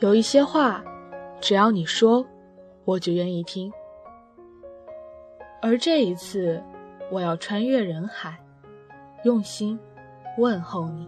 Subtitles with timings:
[0.00, 0.82] 有一些话，
[1.42, 2.26] 只要你说，
[2.86, 3.70] 我就愿意听。
[5.60, 6.62] 而这一次，
[7.10, 8.38] 我要穿越人海，
[9.24, 9.78] 用心
[10.38, 11.06] 问候你。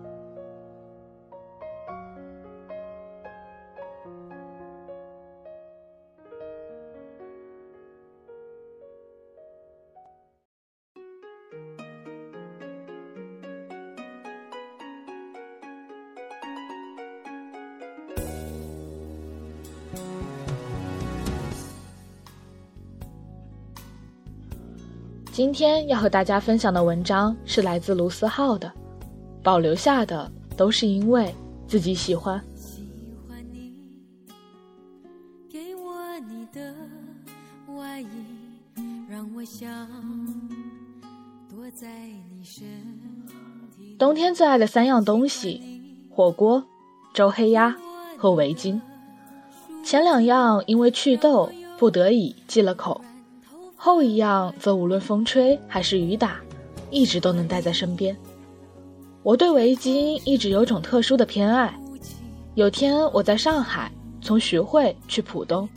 [25.33, 28.71] 今天要和大家分享的文章是来自卢思浩的，
[29.43, 31.35] 保留下的都是因为
[31.67, 32.39] 自己喜欢。
[43.99, 45.63] 冬天最爱的三样东西：
[46.11, 46.63] 火锅、
[47.15, 47.75] 周黑鸭
[48.19, 48.79] 和围巾。
[49.83, 53.01] 前两样因为祛痘不得已忌了口。
[53.85, 56.37] 后一样则无论风吹还是雨打，
[56.89, 58.17] 一直都能带在身边。
[59.25, 61.75] 我对围巾一直有种特殊的偏爱。
[62.55, 65.69] 有天我在上海，从徐汇去浦东，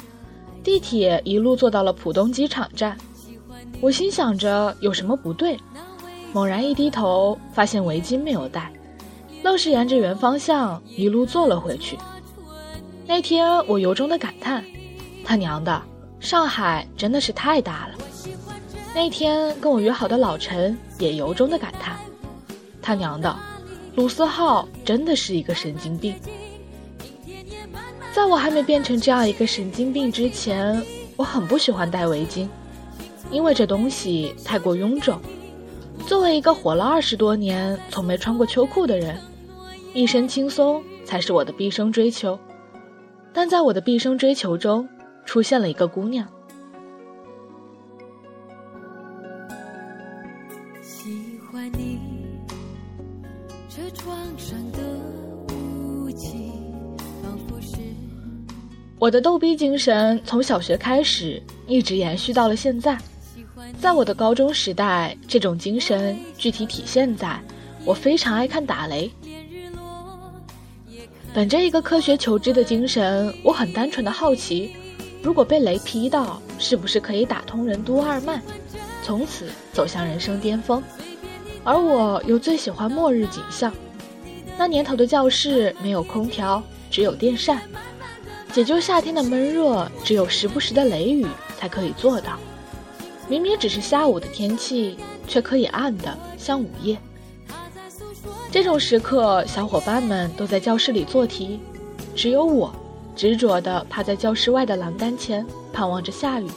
[0.64, 2.96] 地铁一路坐到了浦东机场站。
[3.82, 5.58] 我心想着有什么不对，
[6.32, 8.72] 猛然一低头，发现围巾没有带，
[9.42, 11.98] 愣是沿着原方向一路坐了回去。
[13.08, 14.64] 那天我由衷的感叹：
[15.24, 15.82] 他娘的！
[16.20, 17.95] 上海真的是太大了。
[18.96, 21.98] 那天跟我约好的老陈也由衷的感叹
[22.82, 23.38] ：“他娘的，
[23.96, 26.16] 鲁思浩真的是一个神经病。”
[28.16, 30.82] 在我还没变成这样一个神经病之前，
[31.18, 32.48] 我很不喜欢戴围巾，
[33.30, 35.20] 因为这东西太过臃肿。
[36.08, 39.20] 作为一个活了二十多年从没穿过秋裤的人，
[39.94, 42.40] 一身轻松才是我的毕生追求。
[43.34, 44.88] 但在我的毕生追求中，
[45.26, 46.26] 出现了一个姑娘。
[58.98, 62.98] 我的逗逼精神从小学开始一直延续到了现在。
[63.80, 67.38] 在我的高中时代，这种精神具体体现在
[67.84, 69.12] 我非常爱看打雷。
[71.34, 74.72] 本着一个科学求知的精神，我很单纯的好奇。
[75.22, 78.42] 如果被雷劈到，是不是可以打通任督二脉，
[79.04, 80.82] 从此走向人生巅峰？
[81.66, 83.74] 而我又最喜欢末日景象。
[84.58, 87.62] 那年头的教室没有空调，只有电扇，
[88.56, 91.28] 解救夏天的闷热，只有时不时的雷雨
[91.58, 92.40] 才可以做到。
[93.28, 96.98] 明明只是下午的天气，却可以暗的像午夜。
[98.50, 101.60] 这种时刻，小伙伴们都在教室里做题，
[102.16, 102.74] 只有我。
[103.14, 106.48] 执着地趴在教室外的栏杆前，盼望着下雨。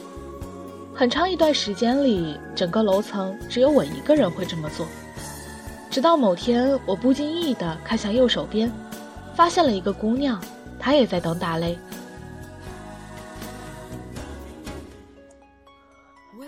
[0.94, 4.86] 很长一段时间里，整个楼层只有我一个人会这么做。
[5.90, 8.72] 直到某天，我不经意地看向右手边，
[9.34, 10.40] 发现了一个姑娘，
[10.78, 11.78] 他也在等打雷。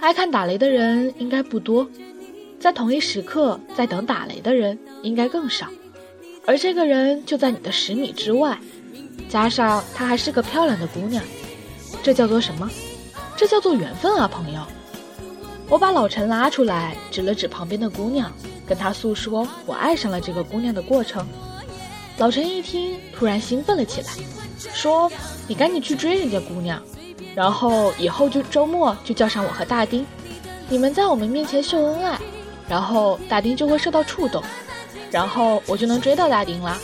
[0.01, 1.89] 爱看打雷的人应该不多，
[2.59, 5.67] 在同一时刻在等打雷的人应该更少，
[6.47, 8.59] 而这个人就在你的十米之外。
[9.29, 11.23] 加上她还是个漂亮的姑娘，
[12.03, 12.69] 这叫做什么？
[13.37, 14.61] 这叫做缘分啊，朋友！
[15.69, 18.33] 我把老陈拉出来，指了指旁边的姑娘，
[18.67, 21.25] 跟他诉说我爱上了这个姑娘的过程。
[22.21, 24.09] 老陈一听，突然兴奋了起来，
[24.75, 25.11] 说
[25.49, 26.79] ：“你赶紧去追人家姑娘，
[27.35, 30.05] 然后以后就周末就叫上我和大丁，
[30.69, 32.21] 你们在我们面前秀恩爱，
[32.69, 34.43] 然后大丁就会受到触动，
[35.11, 36.77] 然后我就能追到大丁了。”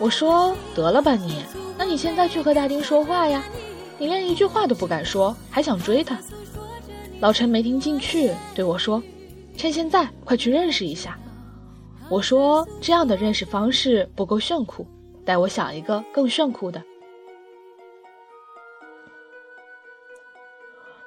[0.00, 1.42] 我说得了吧你，
[1.76, 3.44] 那你现在去和大丁说话呀，
[3.98, 6.18] 你连一句话都不敢说，还想追他？
[7.20, 9.02] 老陈没听进去，对我说
[9.54, 11.14] ：“趁现在快去认识一下。”
[12.08, 14.86] 我说这样的认识方式不够炫酷，
[15.24, 16.80] 带我想一个更炫酷的。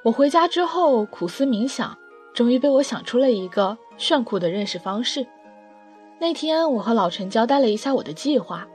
[0.02, 1.96] 我回家之后苦思冥想，
[2.34, 5.26] 终于被我想出了一个炫酷的认识方式。
[6.18, 8.68] 那天我和老陈交代了一下我的计划。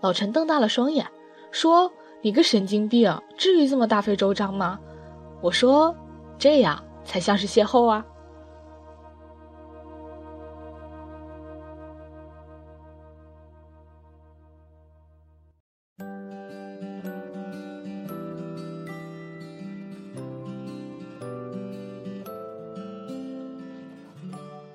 [0.00, 1.06] 老陈瞪大了双眼，
[1.50, 1.92] 说
[2.22, 4.78] ：“你个神经病，至于这么大费周章吗？”
[5.42, 5.94] 我说
[6.38, 8.06] ：“这样才像是邂逅啊。”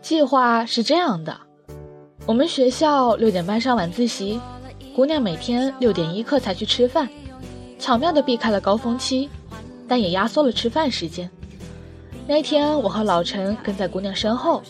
[0.08, 1.38] 计划是这样的：
[2.26, 4.40] 我们学校六点半上晚自习。
[4.96, 7.10] 姑娘每天六点一刻才去吃饭，
[7.78, 9.30] 巧妙地避开了高峰期，
[9.86, 11.30] 但也压缩了吃饭时间。
[12.26, 14.64] 那天我和老陈跟在姑娘身后，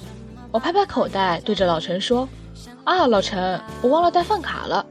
[0.49, 2.27] 我拍拍口袋，对着老陈说
[2.83, 4.83] ：“啊，老陈，我忘了带饭卡了。”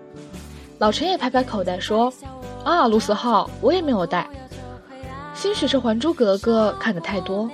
[0.78, 2.12] 老陈也拍拍口袋说
[2.62, 4.30] ：“啊，卢思浩，我也没有带。”
[5.34, 7.50] 兴许是《还珠格格》看的太多，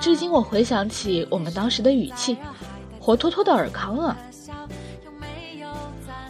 [0.00, 2.38] 至今我回想起我们当时的语气，
[2.98, 4.16] 活脱脱的尔康啊！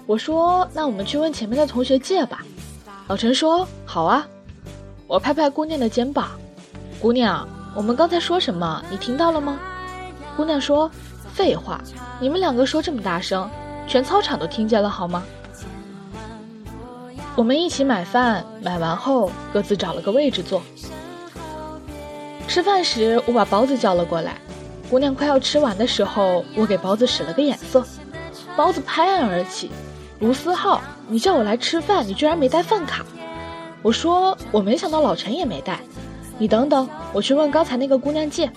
[0.07, 2.45] 我说：“那我们去问前面的同学借吧。”
[3.07, 4.27] 老陈说：“好啊。”
[5.07, 6.33] 我拍拍姑娘的肩膀
[7.01, 8.83] ：“姑娘，我们刚才说什么？
[8.91, 9.59] 你听到了吗？”
[10.37, 10.91] 姑娘说
[11.33, 11.81] ：“废话，
[12.21, 13.49] 你们两个说这么大声，
[13.87, 15.23] 全操场都听见了，好吗？”
[17.37, 20.61] 我们一起买饭，买完后各自找了个位置坐。
[22.51, 24.35] 吃饭时，我把包子叫了过来。
[24.91, 27.87] 姑娘快要吃完的时候，我给包子使了个眼色，
[28.57, 29.71] 包子拍案而起
[30.19, 33.07] ：“卢思浩，你叫我来吃饭，你居然没带饭卡！”
[33.83, 35.79] 我说：“我没想到老陈也没带。”
[36.39, 38.51] 你等等，我去问刚才那个姑娘借。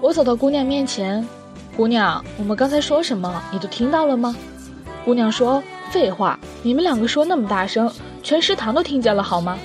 [0.00, 1.26] 我走到姑娘面前
[1.76, 3.42] ：“姑娘，我们刚才说什么？
[3.50, 4.36] 你都听到了吗？”
[5.04, 5.60] 姑娘说。
[5.90, 7.92] 废话，你们两个说那么大声，
[8.22, 9.58] 全食堂都听见了，好吗？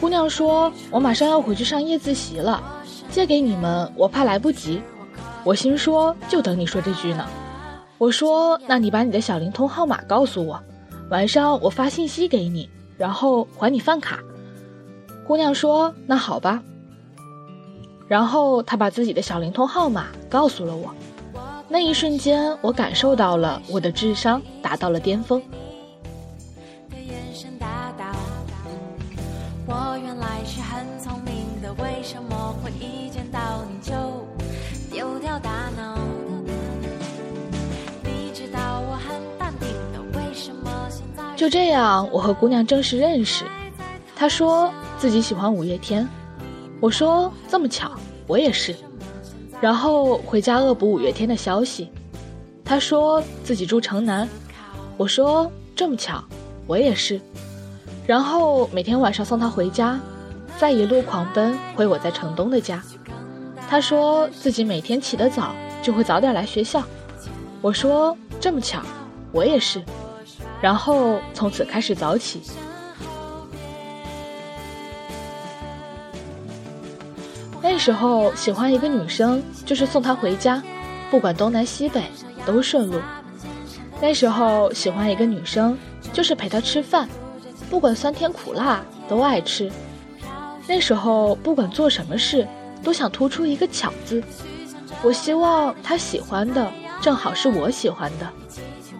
[0.00, 2.62] 姑娘说：“我马上要回去上夜自习了，
[3.10, 4.80] 借给你们，我怕来不及。”
[5.42, 7.26] 我心说：“就等你说这句呢。”
[7.98, 10.62] 我说：“那你把你的小灵通号码告诉我，
[11.10, 14.20] 晚上我发信息给你，然后还你饭卡。”
[15.26, 16.62] 姑娘说：“那好吧。”
[18.06, 20.94] 然后她把自己的小灵通号码告诉了我。
[21.68, 25.42] 那一瞬间，我感受到了我的智商达到了巅峰。
[41.48, 43.46] 就这样，我和姑娘正式认识。
[44.14, 46.06] 她说自己喜欢五月天，
[46.78, 47.90] 我说这么巧，
[48.26, 48.76] 我也是。
[49.58, 51.90] 然后回家恶补五月天的消息，
[52.66, 54.28] 他说自己住城南，
[54.98, 56.22] 我说这么巧，
[56.66, 57.18] 我也是。
[58.06, 59.98] 然后每天晚上送他回家，
[60.58, 62.82] 再一路狂奔回我在城东的家。
[63.70, 66.82] 他说自己每天起得早，就会早点来学校。
[67.62, 68.82] 我说这么巧，
[69.32, 69.82] 我也是。
[70.60, 72.42] 然后从此开始早起。
[77.60, 80.62] 那时候喜欢一个女生，就是送她回家，
[81.10, 82.02] 不管东南西北
[82.46, 83.00] 都顺路。
[84.00, 85.76] 那时候喜欢一个女生，
[86.12, 87.08] 就是陪她吃饭，
[87.68, 89.70] 不管酸甜苦辣都爱吃。
[90.66, 92.46] 那时候不管做什么事，
[92.82, 94.22] 都想突出一个巧字。
[95.02, 96.70] 我希望她喜欢的
[97.00, 98.28] 正好是我喜欢的，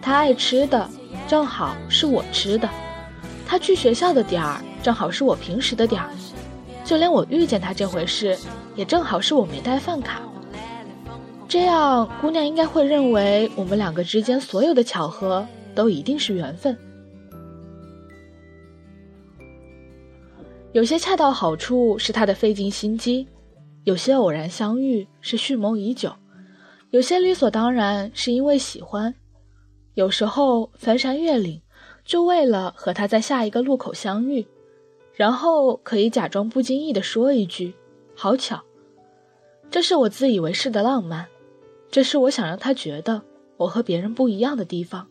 [0.01, 0.89] 她爱吃的
[1.27, 2.69] 正好是我吃的，
[3.45, 6.09] 他去学校的点儿正好是我平时的点儿。
[6.85, 8.37] 就连我遇见他这回事，
[8.75, 10.21] 也正好是我没带饭卡。
[11.47, 15.45] 这样，姑娘应该会认为我们两个之间所有的巧合
[15.75, 16.75] 都一定是缘分。
[20.71, 23.27] 有些恰到好处是他的费尽心机，
[23.83, 26.11] 有些偶然相遇是蓄谋已久，
[26.91, 29.13] 有些理所当然是因为喜欢，
[29.99, 31.61] 有时候翻山越岭，
[32.05, 34.47] 就为了和他在下一个路口相遇。
[35.13, 37.73] 然后可以假装不经意地说一句
[38.15, 38.63] ：“好巧。”
[39.69, 41.27] 这是我自以为是的浪漫，
[41.91, 43.23] 这是我想让他觉得
[43.57, 45.05] 我和别人不一样的地方。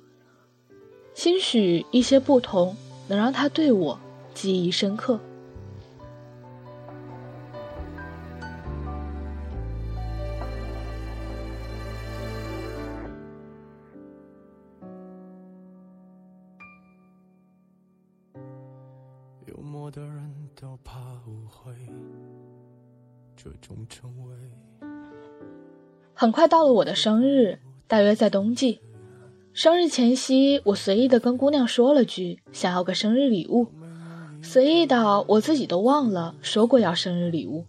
[1.13, 2.75] 兴许一些不同
[3.09, 4.01] 能让他对我
[4.33, 5.21] 记忆深刻。
[23.43, 24.89] 这种称谓。
[26.13, 28.81] 很快到了我的生日，大约在冬季。
[29.53, 33.69] 生日前夕，我随意的跟姑娘说了句想要个生日礼物，
[34.43, 37.65] 随意到我自己都忘了说过要生日礼物。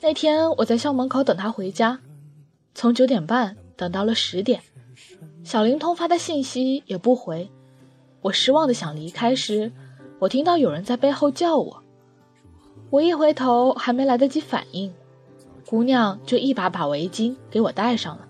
[0.00, 1.98] 那天我在校门口等她回家，
[2.74, 4.62] 从九点半等到了十点，
[5.42, 7.50] 小灵通发的信息也不回。
[8.22, 9.72] 我失望的想离开时。
[10.20, 11.83] 我听到有人在背后叫我，
[12.94, 14.94] 我一回头还没来得及反应，
[15.66, 18.28] 姑娘就一把把围巾给我戴上了，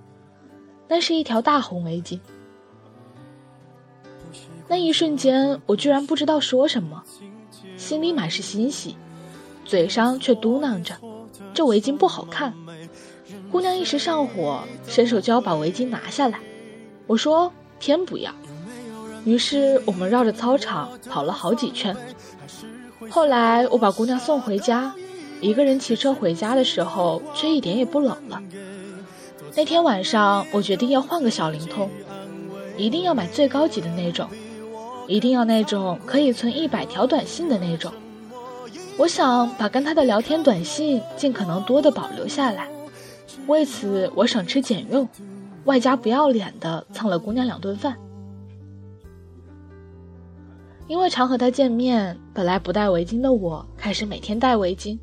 [0.89, 2.19] 那是一条大红围巾。
[4.67, 7.05] 那一瞬间，我居然不知道说什么，
[7.77, 8.97] 心里满是欣喜，
[9.67, 10.97] 嘴上却嘟囔着
[11.53, 12.55] ：“这围巾不好看。”
[13.53, 16.41] 姑娘一时上火，伸手就要把围巾拿下来，
[17.07, 18.33] 我说：“偏不要。”
[19.27, 21.95] 于是我们绕着操场跑了好几圈。
[23.15, 24.93] 后来我把姑娘送回家，
[25.41, 28.43] 一个人骑车回家的时候，却一点也不冷了。
[29.55, 31.89] 那天晚上，我决定要换个小灵通，
[32.77, 34.29] 一定要买最高级的那种，
[35.07, 37.93] 一定要那种可以存一百条短信的那种。
[38.97, 42.69] 我想把跟他的聊天短信尽可能多的保留下来，
[43.47, 45.09] 为此我省吃俭用，
[45.67, 47.97] 外加不要脸的蹭了姑娘两顿饭。
[50.87, 54.99] 因为常和他见面，本来不戴围巾的我开始每天戴围巾，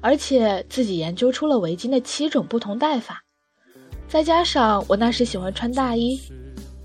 [0.00, 3.22] 而且自己研究出了围巾的七种不同戴法。
[4.08, 6.20] 再加上我那时喜欢穿大衣，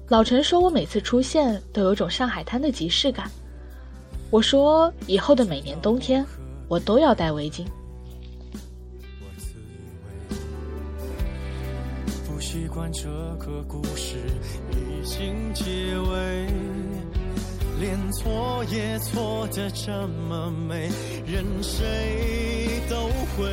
[0.09, 3.29] 老陈说我每次出现都有种上海滩的即视感。
[4.29, 6.23] 我说以后的每年冬天，
[6.67, 7.65] 我都要戴围巾。
[12.27, 13.09] 不习惯这
[13.39, 14.17] 个故事
[14.71, 16.47] 已经结尾，
[17.79, 20.89] 连错也错的这么美，
[21.25, 23.45] 任谁都会。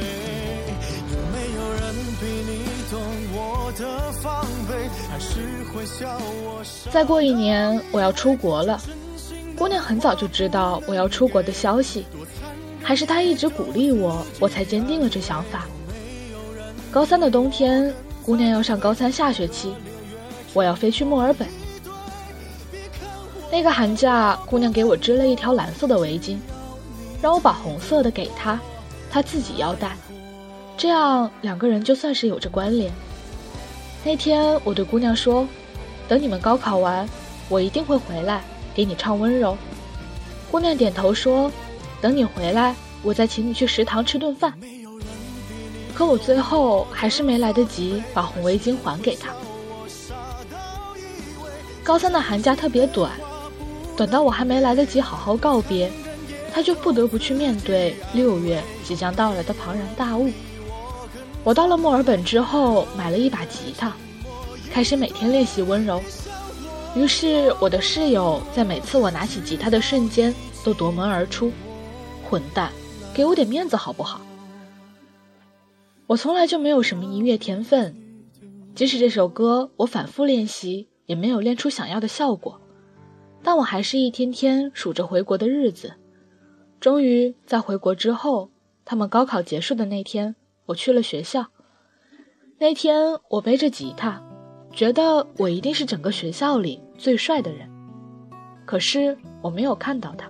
[1.12, 3.00] 有没有人比你懂
[3.33, 4.88] 我的防备？
[5.09, 6.61] 还是会笑我？
[6.90, 8.80] 再过一年，我要出国了。
[9.56, 12.04] 姑娘很早就知道我要出国的消息，
[12.83, 15.66] 还是她一直鼓励我，我才坚定了这想法。
[16.90, 19.73] 高三的冬天，姑娘要上高三下学期，
[20.52, 21.47] 我要飞去墨尔本。
[23.56, 26.36] 那个寒假，姑娘给我织了一条蓝色的围巾，
[27.22, 28.60] 让我把红色的给她，
[29.10, 29.96] 她自己要戴，
[30.76, 32.92] 这样两个人就算是有着关联。
[34.04, 35.48] 那天我对姑娘说
[36.06, 37.08] ：“等你们高考完，
[37.48, 38.42] 我一定会回来。”
[38.76, 39.56] 给你唱温柔，
[40.50, 41.50] 姑娘点头说
[41.98, 44.52] ：“等你回来，我再请你去食堂吃顿饭。”
[45.96, 49.30] 可我最后还是没来得及把红围巾还给她。
[51.82, 53.12] 高三的寒假特别短，
[53.96, 55.90] 等到我还没来得及好好告别，
[56.52, 60.30] 他就不得不去面对六月即将到来的庞然大物。
[61.42, 63.92] 我到了墨尔本之后，买了一把吉他，
[64.70, 66.02] 开始每天练习温柔。
[66.94, 70.34] 于是，我的室友在每次我拿起吉他的瞬间
[70.64, 71.52] 都夺门而出
[72.28, 72.70] ：“混蛋，
[73.14, 74.20] 给我点面子好不好？”
[76.06, 77.94] 我从来就没有什么音乐天分，
[78.74, 82.60] 即使这首歌我反复练习，也没有练出想要的效果。
[83.46, 85.94] 但我还是一天天数着回国的日子。
[86.80, 88.50] 终于在回国之后，
[88.84, 90.34] 他们高考结束的那天，
[90.66, 91.46] 我去了学校。
[92.58, 94.20] 那天我背着吉他。
[94.72, 97.70] 觉得我一定是整个学校里最帅的人，
[98.64, 100.28] 可是我没有看到他。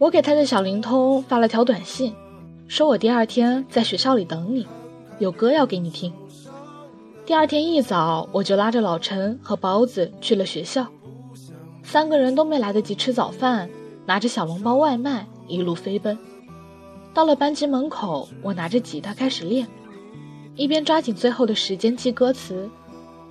[0.00, 2.14] 我给他的小灵通发了条短信，
[2.66, 4.66] 说我第二天在学校里等你，
[5.18, 6.10] 有歌要给你听。
[7.26, 10.86] 第二天一早，我就拉着老陈和包子去了学校。
[11.82, 13.68] 三个人都没来得及吃早饭，
[14.06, 16.16] 拿着小笼包外卖一路飞奔。
[17.12, 19.68] 到了班级门口，我拿着吉他开始练，
[20.56, 22.70] 一边抓紧最后的时间记歌词，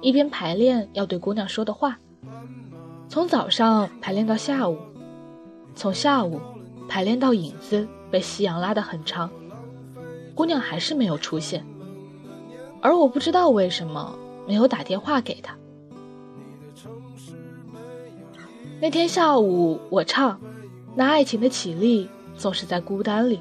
[0.01, 1.97] 一边排练要对姑娘说的话。
[3.07, 4.77] 从早上排练到下午，
[5.73, 6.39] 从下午
[6.89, 9.29] 排练到影子被夕阳拉得很长，
[10.33, 11.63] 姑娘还是没有出现，
[12.81, 14.17] 而我不知道为什么
[14.47, 15.55] 没有打电话给她。
[18.81, 20.39] 那天下午，我唱
[20.95, 23.39] ：“那爱情的绮丽总是在孤单里。”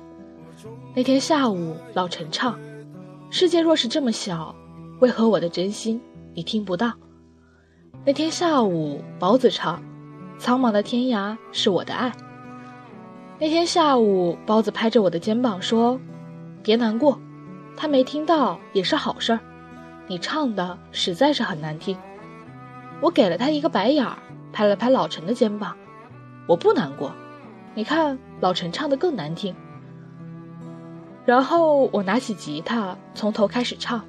[0.94, 2.58] 那天下午，老陈唱
[3.30, 4.54] ：“世界若是这么小，
[5.00, 6.00] 为何我的真心
[6.34, 6.92] 你听不到？”
[8.04, 9.82] 那天下午，包子唱
[10.38, 12.12] ：“苍茫的天涯是我的爱。”
[13.40, 16.00] 那天下午，包子拍着我的肩膀说
[16.62, 17.20] ：“别难过，
[17.76, 19.40] 他没听到也是好事儿。
[20.08, 21.96] 你唱的实在是很难听。”
[23.00, 24.18] 我给了他一个白眼儿。
[24.50, 25.76] 拍了拍老陈的肩膀，
[26.46, 27.12] 我不难过。
[27.74, 29.54] 你看，老陈唱的更难听。
[31.26, 34.02] 然后我拿起吉他，从头开始唱。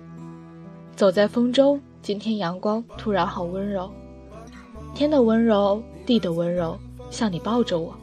[0.96, 3.92] 走在风中，今天阳光突然好温柔，
[4.96, 6.80] 天的温柔，地的温柔，
[7.12, 7.94] 像你抱着我。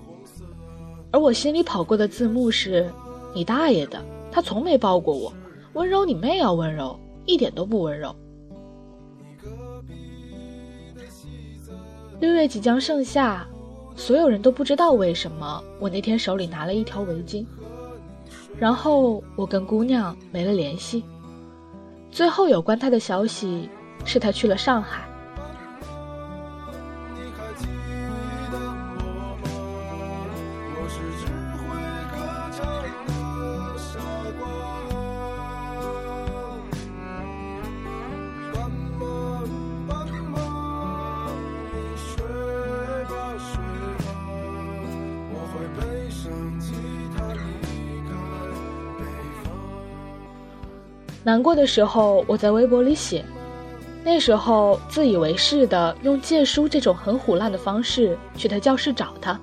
[1.17, 2.93] 而我心里跑过的字幕是：
[3.33, 3.99] 你大爷的，
[4.31, 5.33] 他从没抱过我，
[5.73, 6.95] 温柔你妹啊，温柔，
[7.25, 8.15] 一点都不温柔。
[12.21, 13.47] 六月即将盛夏，
[13.97, 17.47] 所有人都不知道为什么我那天手里拿了一条围巾。
[18.59, 21.03] 然后我跟姑娘没了联系，
[22.11, 23.71] 最后有关她的消息
[24.05, 25.09] 是她去了上海。
[51.27, 53.25] 难过的时候，我在微博里写，
[54.05, 59.37] 那时候自以为是的用借书这种很虎烂的方式去他教室找他。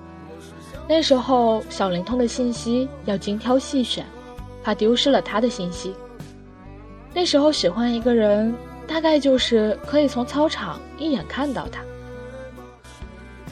[0.87, 4.05] 那时候小灵通的信息要精挑细选，
[4.63, 5.93] 怕丢失了他的信息。
[7.13, 8.55] 那时候喜欢一个人，
[8.87, 11.81] 大概就是可以从操场一眼看到他。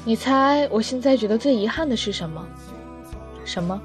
[0.05, 2.47] 你猜我现在觉得最遗憾的是什么？
[3.43, 3.81] 什么？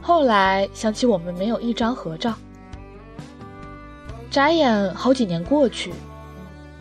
[0.00, 2.32] 后来想起我们没有一张合照。
[4.30, 5.92] 眨眼好几年过去，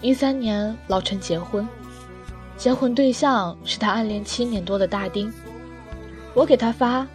[0.02, 1.68] 一三年老陈结婚，
[2.58, 5.32] 结婚对象是他暗恋七年多的大丁。
[6.34, 7.08] 我给他发：“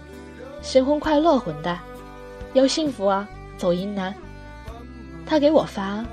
[0.63, 1.79] 新婚快乐，混蛋，
[2.55, 4.15] 要幸福啊，走阴南。”
[5.27, 6.05] 他给我发：“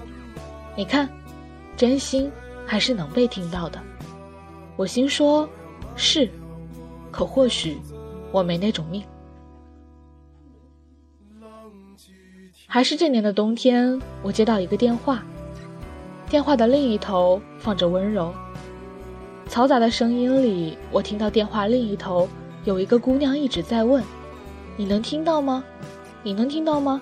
[0.75, 1.07] 你看，
[1.77, 2.29] 真心
[2.65, 3.81] 还是能被听到的。”
[4.75, 5.47] 我心说
[5.95, 6.29] ：“是，
[7.11, 7.77] 可或许
[8.31, 9.01] 我没那种命。”
[12.69, 15.23] 还是这年的冬天，我接到一个电话，
[16.29, 18.33] 电话的另一头放着温柔、
[19.49, 22.27] 嘈杂的声音里，我听到电话另一头。
[22.65, 24.03] 有一个姑娘一直在问
[24.75, 25.63] ：“你能听到吗？
[26.21, 27.01] 你能听到吗？”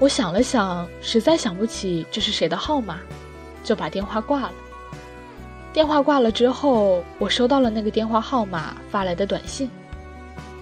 [0.00, 2.98] 我想了想，实在想不起这是谁的号码，
[3.62, 4.52] 就把电话挂了。
[5.72, 9.70] 电话挂了之后，我收到了那个电话号码发来的短信，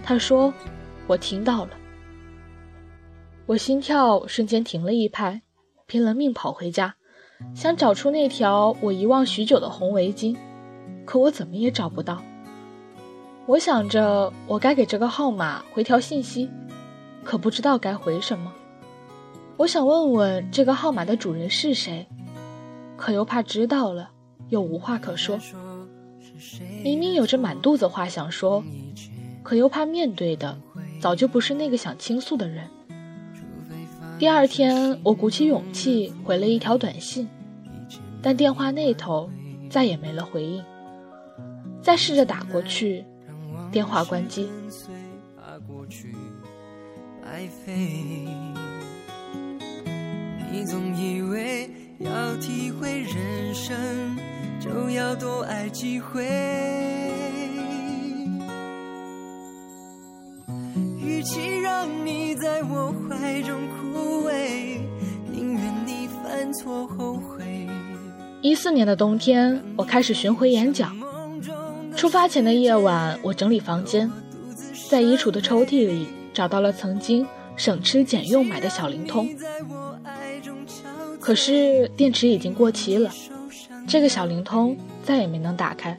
[0.04, 0.52] 他说
[1.08, 1.70] ：“我听到了。”
[3.48, 5.40] 我心跳瞬间停了一拍，
[5.86, 6.96] 拼了命跑回家，
[7.54, 10.36] 想找出那条我遗忘许久的红围巾，
[11.06, 12.22] 可我怎么也找不到。
[13.46, 16.50] 我想着，我该给这个号码回条信息，
[17.24, 18.52] 可不知道该回什么。
[19.56, 22.06] 我想问问这个号码的主人是谁，
[22.98, 24.10] 可又怕知道了
[24.50, 25.38] 又无话可说。
[26.84, 28.62] 明明有着满肚子话想说，
[29.42, 30.60] 可又怕面对的
[31.00, 32.68] 早就不是那个想倾诉的人。
[34.18, 37.28] 第二天，我鼓起勇气回了一条短信，
[38.20, 39.30] 但电话那头
[39.70, 40.60] 再也没了回应。
[41.80, 43.04] 再试着打过去。
[43.70, 44.48] 电话关机。
[50.50, 54.18] 你总以为要体会人生，
[54.58, 56.24] 就要多爱几回。
[60.98, 63.54] 与其让你在我怀中
[68.48, 70.96] 一四年的冬天，我开始巡回演讲。
[71.94, 74.10] 出发前的夜晚，我整理房间，
[74.88, 77.26] 在衣橱的抽屉里找到了曾经
[77.58, 79.28] 省吃俭用买的小灵通。
[81.20, 83.10] 可是电池已经过期了，
[83.86, 85.98] 这个小灵通再也没能打开。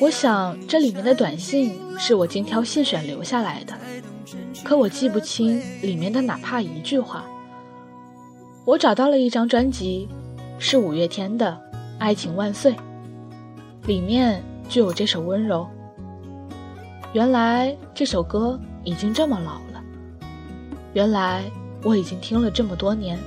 [0.00, 3.72] 我想这里面的短信是我精挑细选留下来的，
[4.62, 7.24] 可我记不清里面的哪怕一句话。
[8.66, 10.06] 我找到了一张专辑，
[10.58, 11.58] 是五月天的
[11.98, 12.72] 《爱情万岁》，
[13.86, 14.42] 里面。
[14.68, 15.66] 就有这首温柔。
[17.14, 19.82] 原来这首歌已经这么老了，
[20.92, 21.42] 原来
[21.82, 23.18] 我已经听了这么多年。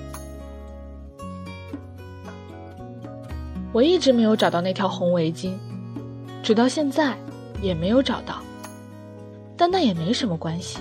[3.73, 5.55] 我一直没有找到那条红围巾，
[6.43, 7.17] 直到现在
[7.59, 8.35] 也没有找到。
[9.57, 10.77] 但那也没什么关系。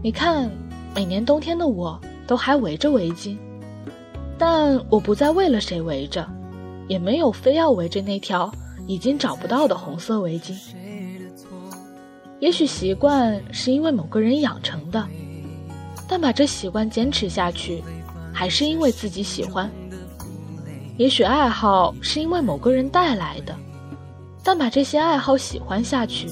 [0.00, 0.48] 你看，
[0.94, 3.36] 每年冬天的我都还围着围巾，
[4.40, 6.26] 但我不再为了谁围着，
[6.88, 8.50] 也没有非要围着那条。
[8.86, 10.52] 已经找不到的红色围巾，
[12.40, 15.06] 也许习惯是因为某个人养成的，
[16.08, 17.84] 但把这习惯坚持下去，
[18.32, 19.70] 还是因为自己喜欢。
[20.96, 23.54] 也许爱好是因为某个人带来的，
[24.42, 26.28] 但把这些爱好喜欢下去，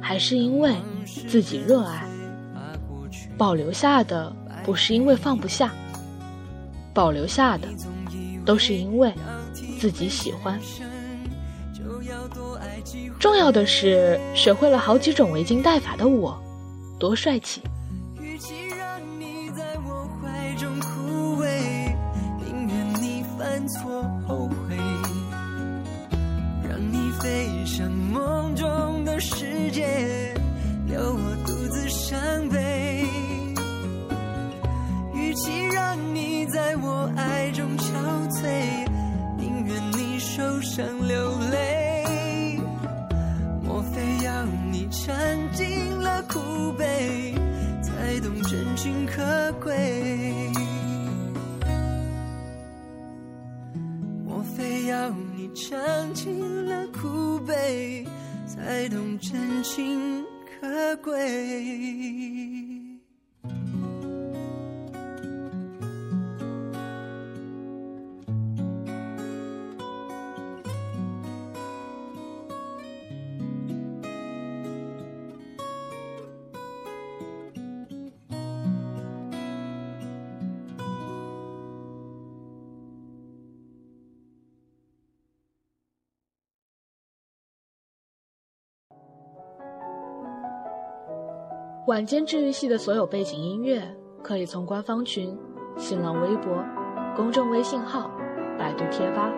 [0.00, 0.76] 还是因为
[1.26, 2.04] 自己热爱。
[3.36, 5.72] 保留下的不是因为放不下，
[6.92, 7.68] 保留下的
[8.44, 9.12] 都是因为
[9.78, 10.60] 自己喜欢。
[13.18, 16.40] 重要的是，学会了好几种围巾戴法的我，
[16.98, 17.62] 多帅气！
[18.20, 18.54] 与其
[55.70, 58.04] 尝尽了苦悲，
[58.44, 62.39] 才懂真情可贵？
[91.90, 93.82] 晚间治愈系的所有背景音乐，
[94.22, 95.36] 可以从官方群、
[95.76, 96.64] 新浪微博、
[97.16, 98.08] 公众微信号、
[98.56, 99.28] 百度贴吧，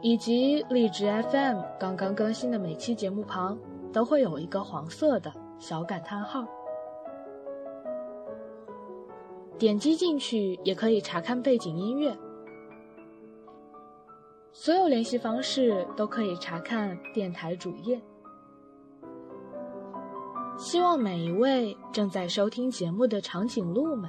[0.00, 3.58] 以及荔枝 FM 刚刚更新的每期节目旁，
[3.92, 6.46] 都会有一个黄色的小感叹号。
[9.58, 12.16] 点击进去也可以查看背景音乐。
[14.52, 18.00] 所有联系方式都可以查看电台主页。
[20.56, 24.08] 希望每一位正在收听节目的长颈鹿们，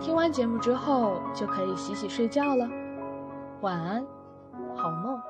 [0.00, 2.66] 听完节目之后就可以洗洗睡觉了。
[3.60, 4.06] 晚安，
[4.74, 5.20] 好梦。